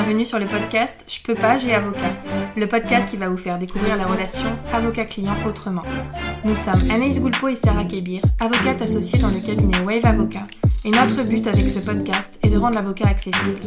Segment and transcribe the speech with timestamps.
[0.00, 2.12] bienvenue sur le podcast Je peux pas, j'ai avocat.
[2.56, 5.82] Le podcast qui va vous faire découvrir la relation avocat-client autrement.
[6.44, 10.46] Nous sommes Anaïs Goulpo et Sarah Kebir, avocates associées dans le cabinet Wave Avocat.
[10.88, 13.60] Et notre but avec ce podcast est de rendre l'avocat accessible.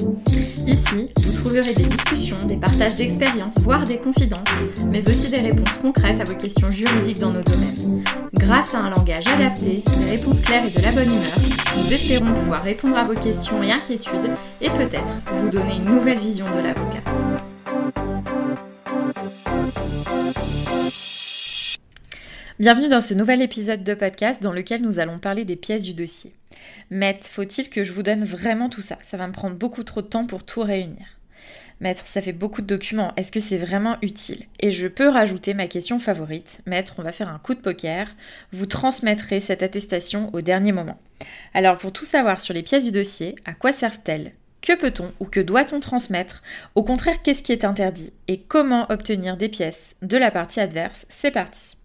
[0.66, 4.50] Ici, vous trouverez des discussions, des partages d'expériences, voire des confidences,
[4.88, 8.04] mais aussi des réponses concrètes à vos questions juridiques dans nos domaines.
[8.34, 11.38] Grâce à un langage adapté, des réponses claires et de la bonne humeur,
[11.78, 16.17] nous espérons pouvoir répondre à vos questions et inquiétudes et peut-être vous donner une nouvelle
[16.17, 17.03] vision de l'avocat.
[22.62, 25.96] Bienvenue dans ce nouvel épisode de podcast dans lequel nous allons parler des pièces du
[25.96, 26.36] dossier.
[26.92, 29.00] Maître, faut-il que je vous donne vraiment tout ça?
[29.02, 31.08] Ça va me prendre beaucoup trop de temps pour tout réunir.
[31.80, 34.46] Maître, ça fait beaucoup de documents, est-ce que c'est vraiment utile?
[34.60, 36.62] Et je peux rajouter ma question favorite.
[36.68, 38.14] Maître, on va faire un coup de poker.
[38.52, 41.00] Vous transmettrez cette attestation au dernier moment.
[41.56, 44.34] Alors pour tout savoir sur les pièces du dossier, à quoi servent-elles?
[44.62, 46.44] Que peut-on ou que doit-on transmettre?
[46.76, 48.14] Au contraire, qu'est-ce qui est interdit?
[48.28, 51.08] Et comment obtenir des pièces de la partie adverse?
[51.09, 51.78] C'est parti.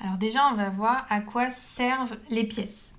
[0.00, 2.94] Alors déjà, on va voir à quoi servent les pièces.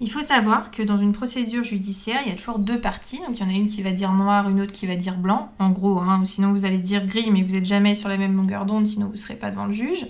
[0.00, 3.18] Il faut savoir que dans une procédure judiciaire, il y a toujours deux parties.
[3.18, 5.16] Donc il y en a une qui va dire noir, une autre qui va dire
[5.16, 6.00] blanc, en gros.
[6.00, 8.66] Hein, ou sinon vous allez dire gris, mais vous n'êtes jamais sur la même longueur
[8.66, 10.06] d'onde, sinon vous ne serez pas devant le juge.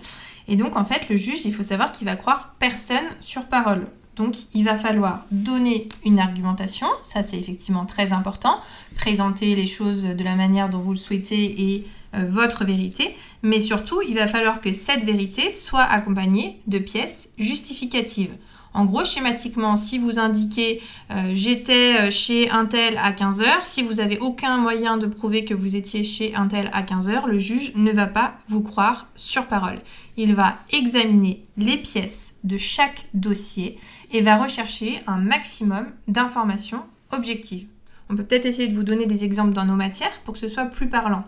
[0.48, 3.86] Et donc en fait, le juge, il faut savoir qu'il va croire personne sur parole.
[4.16, 8.60] Donc il va falloir donner une argumentation, ça c'est effectivement très important,
[8.96, 14.02] présenter les choses de la manière dont vous le souhaitez et votre vérité, mais surtout
[14.02, 18.34] il va falloir que cette vérité soit accompagnée de pièces justificatives.
[18.74, 23.82] En gros, schématiquement, si vous indiquez euh, j'étais euh, chez un tel à 15h, si
[23.82, 27.38] vous n'avez aucun moyen de prouver que vous étiez chez un tel à 15h, le
[27.38, 29.80] juge ne va pas vous croire sur parole.
[30.16, 33.78] Il va examiner les pièces de chaque dossier
[34.10, 37.66] et va rechercher un maximum d'informations objectives.
[38.08, 40.48] On peut peut-être essayer de vous donner des exemples dans nos matières pour que ce
[40.48, 41.24] soit plus parlant.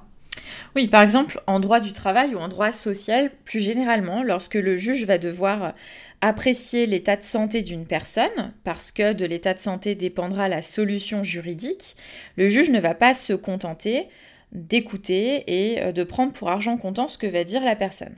[0.77, 4.77] Oui, par exemple, en droit du travail ou en droit social, plus généralement, lorsque le
[4.77, 5.75] juge va devoir
[6.21, 11.23] apprécier l'état de santé d'une personne, parce que de l'état de santé dépendra la solution
[11.23, 11.97] juridique,
[12.37, 14.09] le juge ne va pas se contenter
[14.53, 18.15] d'écouter et euh, de prendre pour argent comptant ce que va dire la personne.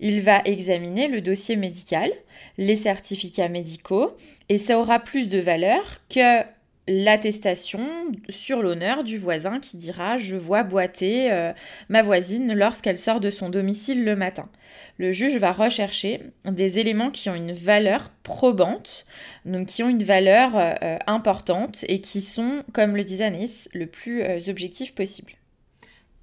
[0.00, 2.10] Il va examiner le dossier médical,
[2.58, 4.14] les certificats médicaux,
[4.48, 6.42] et ça aura plus de valeur que
[6.88, 7.86] l'attestation
[8.30, 11.52] sur l'honneur du voisin qui dira je vois boiter euh,
[11.90, 14.48] ma voisine lorsqu'elle sort de son domicile le matin.
[14.96, 19.06] Le juge va rechercher des éléments qui ont une valeur probante,
[19.44, 23.86] donc qui ont une valeur euh, importante et qui sont, comme le disait Anis, le
[23.86, 25.37] plus euh, objectif possible.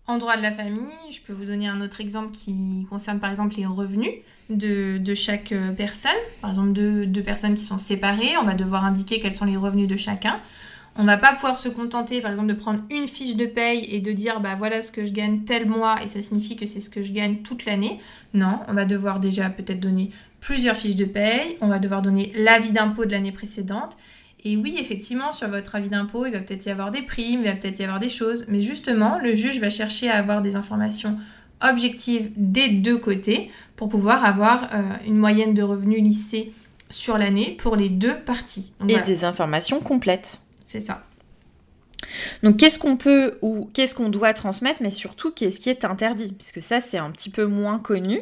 [0.07, 3.31] En droit de la famille, je peux vous donner un autre exemple qui concerne par
[3.31, 4.11] exemple les revenus
[4.49, 6.11] de, chaque personne.
[6.41, 9.57] Par exemple, deux, deux, personnes qui sont séparées, on va devoir indiquer quels sont les
[9.57, 10.39] revenus de chacun.
[10.97, 13.99] On va pas pouvoir se contenter, par exemple, de prendre une fiche de paye et
[13.99, 16.79] de dire, bah voilà ce que je gagne tel mois et ça signifie que c'est
[16.79, 17.99] ce que je gagne toute l'année.
[18.33, 22.31] Non, on va devoir déjà peut-être donner plusieurs fiches de paye, on va devoir donner
[22.35, 23.97] l'avis d'impôt de l'année précédente.
[24.43, 27.47] Et oui, effectivement, sur votre avis d'impôt, il va peut-être y avoir des primes, il
[27.47, 30.55] va peut-être y avoir des choses, mais justement, le juge va chercher à avoir des
[30.55, 31.17] informations
[31.61, 36.53] objectives des deux côtés pour pouvoir avoir euh, une moyenne de revenus lissés
[36.89, 38.71] sur l'année pour les deux parties.
[38.87, 40.41] et des informations complètes.
[40.61, 41.03] C'est ça.
[42.43, 46.33] Donc qu'est-ce qu'on peut ou qu'est-ce qu'on doit transmettre, mais surtout qu'est-ce qui est interdit,
[46.37, 48.21] puisque ça c'est un petit peu moins connu.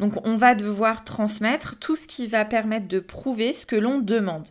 [0.00, 3.98] Donc on va devoir transmettre tout ce qui va permettre de prouver ce que l'on
[3.98, 4.48] demande.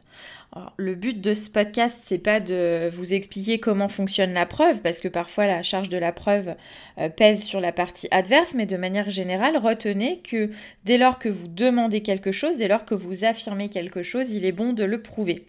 [0.78, 5.00] Le but de ce podcast, c'est pas de vous expliquer comment fonctionne la preuve, parce
[5.00, 6.56] que parfois la charge de la preuve
[6.98, 10.52] euh, pèse sur la partie adverse, mais de manière générale, retenez que
[10.84, 14.46] dès lors que vous demandez quelque chose, dès lors que vous affirmez quelque chose, il
[14.46, 15.46] est bon de le prouver.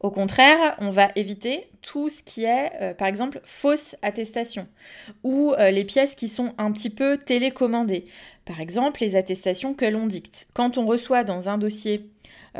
[0.00, 4.66] Au contraire, on va éviter tout ce qui est, euh, par exemple, fausse attestation
[5.22, 8.04] ou euh, les pièces qui sont un petit peu télécommandées.
[8.44, 10.48] Par exemple, les attestations que l'on dicte.
[10.52, 12.10] Quand on reçoit dans un dossier,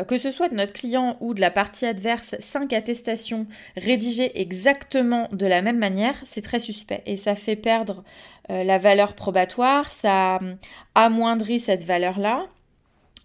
[0.09, 3.47] que ce soit de notre client ou de la partie adverse, cinq attestations
[3.77, 8.03] rédigées exactement de la même manière, c'est très suspect et ça fait perdre
[8.49, 10.39] la valeur probatoire, ça
[10.95, 12.47] amoindrit cette valeur-là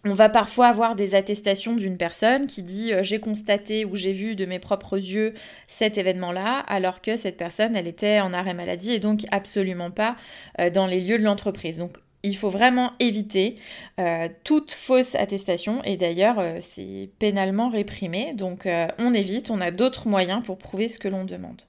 [0.06, 4.14] on va parfois avoir des attestations d'une personne qui dit euh, j'ai constaté ou j'ai
[4.14, 5.34] vu de mes propres yeux
[5.68, 10.16] cet événement-là, alors que cette personne, elle était en arrêt maladie et donc absolument pas
[10.60, 11.86] euh, dans les lieux de l'entreprise.
[12.24, 13.58] Il faut vraiment éviter
[14.00, 18.34] euh, toute fausse attestation et d'ailleurs c'est pénalement réprimé.
[18.34, 18.68] Donc
[18.98, 21.62] on évite, on a d'autres moyens pour prouver ce que l'on demande.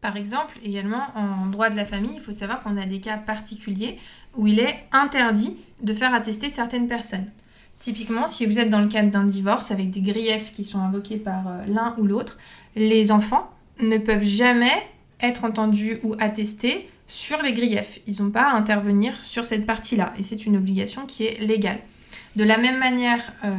[0.00, 3.16] Par exemple, également en droit de la famille, il faut savoir qu'on a des cas
[3.16, 3.98] particuliers
[4.36, 7.30] où il est interdit de faire attester certaines personnes.
[7.78, 11.18] Typiquement, si vous êtes dans le cadre d'un divorce avec des griefs qui sont invoqués
[11.18, 12.38] par euh, l'un ou l'autre,
[12.74, 13.50] les enfants
[13.80, 14.82] ne peuvent jamais
[15.20, 18.00] être entendus ou attestés sur les griefs.
[18.06, 20.12] Ils n'ont pas à intervenir sur cette partie-là.
[20.18, 21.78] Et c'est une obligation qui est légale.
[22.36, 23.50] De la même manière, euh,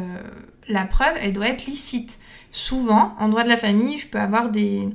[0.68, 2.20] la preuve, elle doit être licite.
[2.52, 4.90] Souvent, en droit de la famille, je peux avoir des,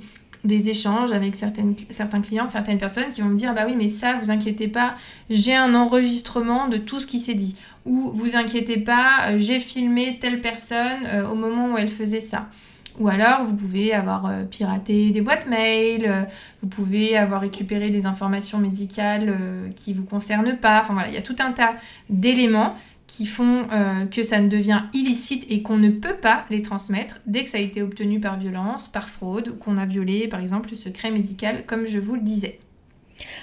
[0.44, 4.31] échanges avec certains clients, certaines personnes qui vont me dire Bah oui, mais ça, vous
[4.31, 4.96] inquiétez pas,
[5.31, 7.56] j'ai un enregistrement de tout ce qui s'est dit.
[7.84, 12.20] Ou vous inquiétez pas, euh, j'ai filmé telle personne euh, au moment où elle faisait
[12.20, 12.49] ça.
[12.98, 16.22] Ou alors, vous pouvez avoir euh, piraté des boîtes mail, euh,
[16.62, 20.80] vous pouvez avoir récupéré des informations médicales euh, qui ne vous concernent pas.
[20.80, 21.74] Enfin voilà, il y a tout un tas
[22.10, 23.66] d'éléments qui font
[24.10, 27.58] que ça ne devient illicite et qu'on ne peut pas les transmettre dès que ça
[27.58, 31.10] a été obtenu par violence, par fraude, ou qu'on a violé par exemple le secret
[31.10, 32.58] médical, comme je vous le disais.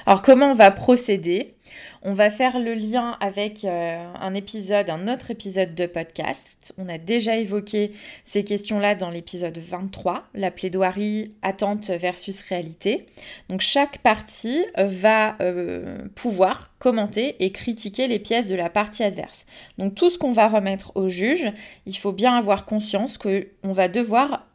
[0.05, 1.55] Alors comment on va procéder?
[2.01, 6.73] On va faire le lien avec euh, un épisode, un autre épisode de podcast.
[6.77, 7.91] On a déjà évoqué
[8.23, 13.05] ces questions-là dans l'épisode 23, la plaidoirie attente versus réalité.
[13.49, 19.45] Donc chaque partie va euh, pouvoir commenter et critiquer les pièces de la partie adverse.
[19.77, 21.51] Donc tout ce qu'on va remettre au juge,
[21.85, 24.47] il faut bien avoir conscience qu'on va devoir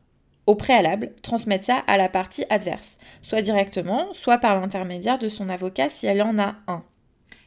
[0.46, 5.49] au préalable, transmettre ça à la partie adverse, soit directement, soit par l'intermédiaire de son
[5.49, 6.82] avocat si elle en a un.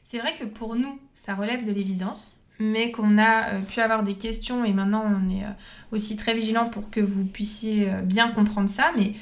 [0.04, 4.04] C'est vrai que pour nous, ça relève de l'évidence, mais qu'on a euh, pu avoir
[4.04, 5.50] des questions et maintenant on est euh,
[5.92, 9.14] aussi très vigilant pour que vous puissiez euh, bien comprendre ça, mais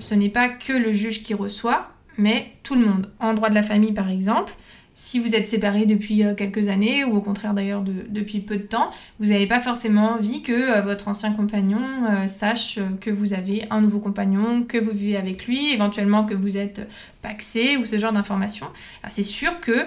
[0.00, 3.12] ce n'est pas que le juge qui reçoit, mais tout le monde.
[3.20, 4.52] En droit de la famille par exemple,
[5.00, 8.64] si vous êtes séparés depuis euh, quelques années, ou au contraire d'ailleurs depuis peu de
[8.64, 8.90] temps,
[9.20, 11.80] vous n'avez pas forcément envie que euh, votre ancien compagnon
[12.10, 16.34] euh, sache que vous avez un nouveau compagnon, que vous vivez avec lui, éventuellement que
[16.34, 16.86] vous êtes
[17.22, 18.66] paxé ou ce genre d'informations.
[19.08, 19.86] C'est sûr que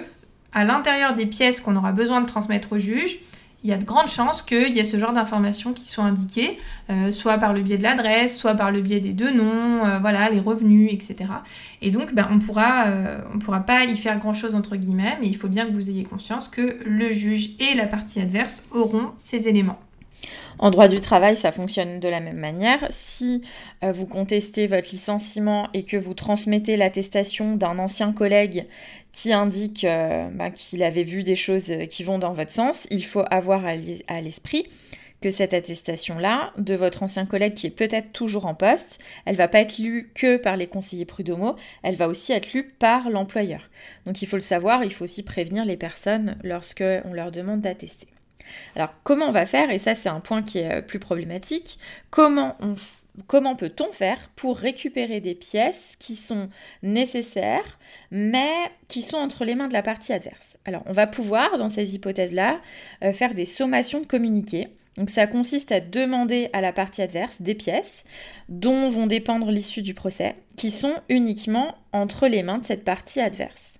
[0.54, 3.18] à l'intérieur des pièces qu'on aura besoin de transmettre au juge,
[3.64, 6.58] il y a de grandes chances qu'il y ait ce genre d'informations qui soient indiquées,
[6.90, 9.98] euh, soit par le biais de l'adresse, soit par le biais des deux noms, euh,
[10.00, 11.30] voilà, les revenus, etc.
[11.80, 15.28] Et donc, ben, on pourra, euh, on pourra pas y faire grand-chose entre guillemets, mais
[15.28, 19.12] il faut bien que vous ayez conscience que le juge et la partie adverse auront
[19.16, 19.78] ces éléments.
[20.58, 22.86] En droit du travail, ça fonctionne de la même manière.
[22.90, 23.42] Si
[23.82, 28.66] vous contestez votre licenciement et que vous transmettez l'attestation d'un ancien collègue
[29.12, 32.86] qui indique euh, bah, qu'il avait vu des choses euh, qui vont dans votre sens,
[32.90, 34.66] il faut avoir à l'esprit
[35.20, 39.46] que cette attestation-là de votre ancien collègue qui est peut-être toujours en poste, elle va
[39.46, 41.54] pas être lue que par les conseillers prud'homaux,
[41.84, 43.70] elle va aussi être lue par l'employeur.
[44.04, 47.60] Donc il faut le savoir, il faut aussi prévenir les personnes lorsque on leur demande
[47.60, 48.08] d'attester.
[48.76, 51.78] Alors comment on va faire et ça c'est un point qui est euh, plus problématique,
[52.10, 52.74] comment on
[53.26, 56.48] comment peut-on faire pour récupérer des pièces qui sont
[56.82, 57.78] nécessaires,
[58.10, 58.50] mais
[58.88, 60.56] qui sont entre les mains de la partie adverse?
[60.64, 62.60] Alors, on va pouvoir, dans ces hypothèses-là,
[63.04, 64.68] euh, faire des sommations de communiqués.
[64.96, 68.04] Donc, ça consiste à demander à la partie adverse des pièces
[68.48, 73.20] dont vont dépendre l'issue du procès, qui sont uniquement entre les mains de cette partie
[73.20, 73.78] adverse.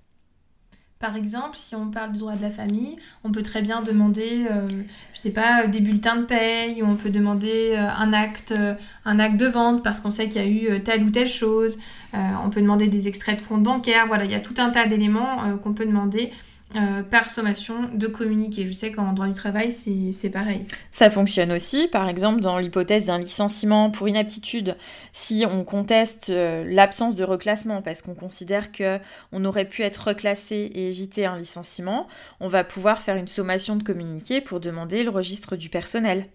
[1.02, 2.94] Par exemple, si on parle du droit de la famille,
[3.24, 4.68] on peut très bien demander, euh,
[5.12, 8.74] je sais pas, des bulletins de paye, ou on peut demander euh, un acte, euh,
[9.04, 11.80] un acte de vente parce qu'on sait qu'il y a eu telle ou telle chose.
[12.14, 14.06] on peut demander des extraits de compte bancaire.
[14.06, 16.30] Voilà, il y a tout un tas d'éléments qu'on peut demander
[16.74, 18.66] euh, par sommation de communiquer.
[18.66, 20.64] Je sais qu'en droit du travail, c'est pareil.
[20.90, 24.76] Ça fonctionne aussi, par exemple, dans l'hypothèse d'un licenciement pour inaptitude,
[25.12, 28.98] si on conteste euh, l'absence de reclassement parce qu'on considère que
[29.32, 32.08] on aurait pu être reclassé et éviter un licenciement,
[32.40, 36.26] on va pouvoir faire une sommation de communiqué pour demander le registre du personnel.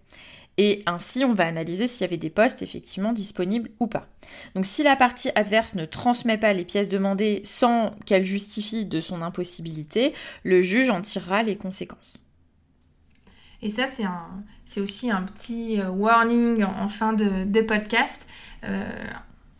[0.57, 4.07] Et ainsi, on va analyser s'il y avait des postes effectivement disponibles ou pas.
[4.55, 8.99] Donc si la partie adverse ne transmet pas les pièces demandées sans qu'elle justifie de
[8.99, 12.15] son impossibilité, le juge en tirera les conséquences.
[13.61, 13.85] Et ça,
[14.65, 18.27] c'est, aussi un petit euh, warning en fin de, podcast.
[18.63, 18.83] Euh,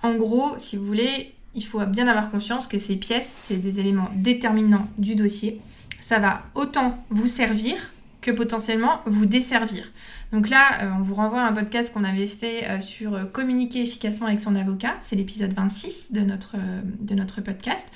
[0.04, 3.80] en gros, si vous voulez, il faut bien avoir conscience que ces pièces, c'est des
[3.80, 5.62] éléments déterminants du dossier.
[6.00, 9.92] Ça va autant vous servir que potentiellement vous desservir.
[10.34, 13.24] Donc là, euh, on vous renvoie à un podcast qu'on avait fait euh, sur euh,
[13.26, 14.96] communiquer efficacement avec son avocat.
[15.00, 16.56] C'est l'épisode 26 de notre,
[17.00, 17.90] de notre podcast.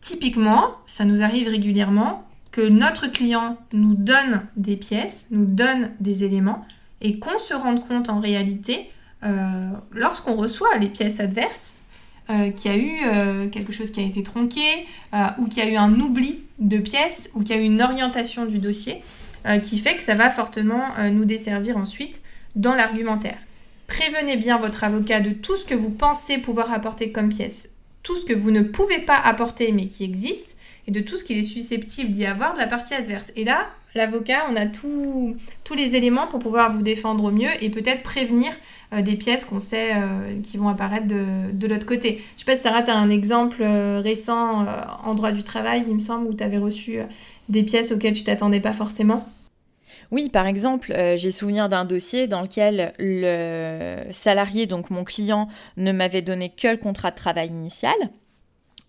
[0.00, 6.24] Typiquement, ça nous arrive régulièrement que notre client nous donne des pièces, nous donne des
[6.24, 6.66] éléments
[7.00, 8.90] et qu'on se rende compte en réalité,
[9.92, 11.80] lorsqu'on reçoit les pièces adverses,
[12.28, 14.86] qu'il y a eu quelque chose qui a été tronqué,
[15.38, 17.80] ou qu'il y a eu un oubli de pièces, ou qu'il y a eu une
[17.80, 19.02] orientation du dossier.
[19.44, 22.22] Euh, qui fait que ça va fortement euh, nous desservir ensuite
[22.54, 23.38] dans l'argumentaire.
[23.88, 28.16] Prévenez bien votre avocat de tout ce que vous pensez pouvoir apporter comme pièce, tout
[28.16, 30.56] ce que vous ne pouvez pas apporter mais qui existe,
[30.86, 33.32] et de tout ce qu'il est susceptible d'y avoir de la partie adverse.
[33.34, 35.36] Et là, l'avocat, on a tous
[35.76, 38.52] les éléments pour pouvoir vous défendre au mieux et peut-être prévenir
[38.92, 39.92] euh, des pièces qu'on sait
[40.44, 42.22] qui vont apparaître de, l'autre côté.
[42.34, 44.66] Je sais pas si Sarah, tu as un exemple récent
[45.04, 47.00] en droit du travail, il me semble, où tu avais reçu
[47.48, 49.26] des pièces auxquelles tu t'attendais pas forcément?
[50.10, 55.92] Oui, par exemple, j'ai souvenir d'un dossier dans lequel le salarié, donc mon client, ne
[55.92, 57.94] m'avait donné que le contrat de travail initial.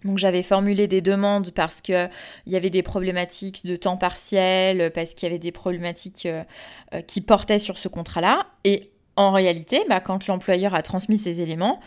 [0.04, 2.10] Donc j'avais formulé des demandes parce qu'il
[2.48, 6.44] y avait des problématiques de temps partiel, parce qu'il y avait des problématiques euh,
[6.94, 8.48] euh, qui portaient sur ce contrat-là.
[8.64, 11.80] Et en réalité, bah, quand l'employeur a transmis ces éléments,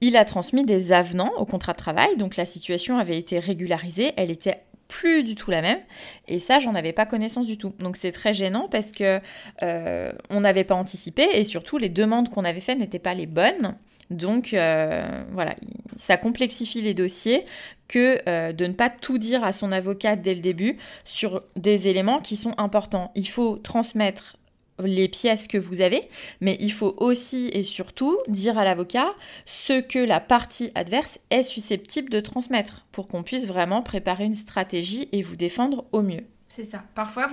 [0.00, 2.16] il a transmis des avenants au contrat de travail.
[2.16, 5.80] Donc la situation avait été régularisée, elle était plus du tout la même.
[6.26, 7.74] Et ça, j'en avais pas connaissance du tout.
[7.78, 9.20] Donc c'est très gênant parce que
[9.62, 13.26] euh, on n'avait pas anticipé et surtout les demandes qu'on avait faites n'étaient pas les
[13.26, 13.76] bonnes.
[14.10, 15.54] Donc euh, voilà,
[15.96, 17.44] ça complexifie les dossiers
[17.88, 21.88] que euh, de ne pas tout dire à son avocat dès le début sur des
[21.88, 23.12] éléments qui sont importants.
[23.14, 24.36] Il faut transmettre
[24.84, 26.02] les pièces que vous avez,
[26.40, 29.14] mais il faut aussi et surtout dire à l'avocat
[29.46, 34.34] ce que la partie adverse est susceptible de transmettre pour qu'on puisse vraiment préparer une
[34.34, 36.24] stratégie et vous défendre au mieux.
[36.48, 36.82] C'est ça.
[36.94, 37.30] Parfois,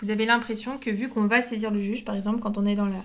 [0.00, 2.74] vous, avez l'impression que vu qu'on va saisir le juge, par exemple, quand on est
[2.74, 3.02] dans la,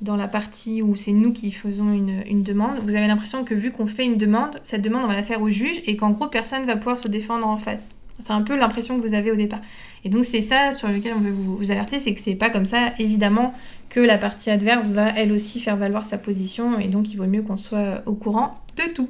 [0.00, 3.72] dans la partie où c'est nous qui faisons une, demande, vous avez l'impression que vu
[3.72, 6.26] qu'on fait une demande, cette demande, on va la faire au juge et qu'en gros,
[6.26, 8.01] personne ne va pouvoir se défendre en face.
[8.22, 9.60] C'est un peu l'impression que vous avez au départ.
[10.04, 12.66] Et donc, c'est ça sur lequel on veut vous, alerter, c'est que c'est pas comme
[12.66, 13.54] ça, évidemment,
[13.88, 17.26] que la partie adverse va elle aussi faire valoir sa position et donc il vaut
[17.26, 19.08] mieux qu'on soit au courant de tout.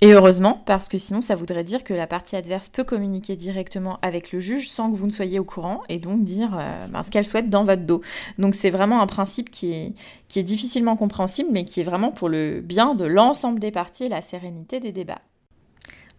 [0.00, 4.00] Et heureusement, parce que sinon ça voudrait dire que la partie adverse peut communiquer directement
[4.02, 7.04] avec le juge sans que vous ne soyez au courant et donc dire euh, ben,
[7.04, 8.02] ce qu'elle souhaite dans votre dos.
[8.36, 12.60] Donc c'est vraiment un principe qui est difficilement compréhensible mais qui est vraiment pour le
[12.60, 15.22] bien de l'ensemble des parties et la sérénité des débats.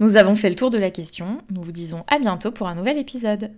[0.04, 2.76] Nous avons fait le tour de la question, nous vous disons à bientôt pour un
[2.76, 3.52] nouvel épisode.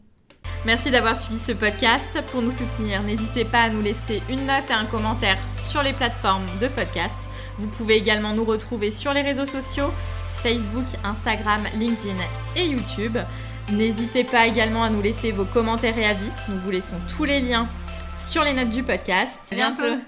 [0.63, 2.07] Merci d'avoir suivi ce podcast.
[2.31, 5.91] Pour nous soutenir, n'hésitez pas à nous laisser une note et un commentaire sur les
[5.91, 7.17] plateformes de podcast.
[7.57, 9.89] Vous pouvez également nous retrouver sur les réseaux sociaux
[10.43, 12.13] Facebook, Instagram, LinkedIn
[12.55, 13.17] et YouTube.
[13.71, 16.29] N'hésitez pas également à nous laisser vos commentaires et avis.
[16.47, 17.67] Nous vous laissons tous les liens
[18.19, 19.39] sur les notes du podcast.
[19.51, 19.99] À bientôt.